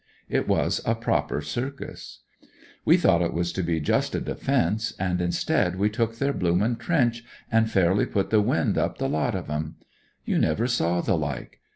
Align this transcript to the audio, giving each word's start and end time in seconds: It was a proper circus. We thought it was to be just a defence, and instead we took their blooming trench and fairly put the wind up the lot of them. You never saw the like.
It 0.29 0.47
was 0.47 0.81
a 0.83 0.95
proper 0.95 1.41
circus. 1.43 2.21
We 2.85 2.97
thought 2.97 3.21
it 3.21 3.35
was 3.35 3.53
to 3.53 3.61
be 3.61 3.79
just 3.79 4.15
a 4.15 4.19
defence, 4.19 4.93
and 4.97 5.21
instead 5.21 5.75
we 5.77 5.91
took 5.91 6.15
their 6.17 6.33
blooming 6.33 6.77
trench 6.77 7.23
and 7.51 7.69
fairly 7.69 8.07
put 8.07 8.31
the 8.31 8.41
wind 8.41 8.79
up 8.79 8.97
the 8.97 9.07
lot 9.07 9.35
of 9.35 9.45
them. 9.45 9.75
You 10.25 10.39
never 10.39 10.65
saw 10.65 11.01
the 11.01 11.15
like. 11.15 11.59